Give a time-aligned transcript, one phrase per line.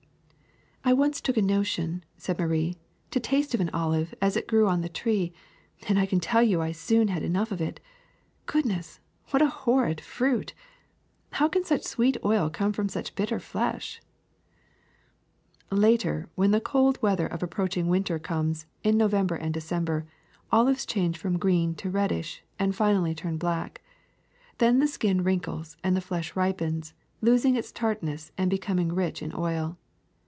[0.85, 2.75] ^^ *^I once took a notion,'^ said Marie,
[3.11, 5.31] ^Ho taste of an olive as it grew on the tree,
[5.87, 7.79] and I can tell you I soon had enough of it.
[8.47, 10.53] Goodness, what a horrid fruit!
[11.33, 14.01] How can such sweet oil come from such bitter flesh
[15.71, 20.07] T^ Later when the cold weather of approaching win ter comes, in November and December,
[20.51, 23.81] olives change from green to reddish, and finally turn black.
[24.57, 29.21] Then the skin wrinkles and the flesh ripens, losing its tart ness and becoming rich
[29.21, 29.77] in oil.